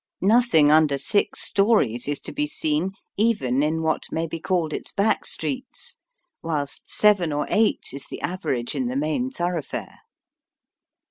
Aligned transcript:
Nothing 0.23 0.71
under 0.71 0.97
six 0.97 1.41
stories 1.41 2.07
is 2.07 2.19
to 2.21 2.31
be 2.33 2.47
seen 2.47 2.93
even 3.17 3.61
in 3.61 3.83
what 3.83 4.11
may 4.11 4.25
be 4.25 4.39
called 4.39 4.73
its 4.73 4.91
back 4.91 5.27
streets, 5.27 5.95
whilst 6.41 6.89
seven 6.89 7.31
or 7.31 7.45
eight 7.51 7.89
is 7.93 8.05
the 8.07 8.19
average 8.21 8.73
in 8.73 8.87
the 8.87 8.95
main 8.97 9.29
thoroughfare. 9.29 9.99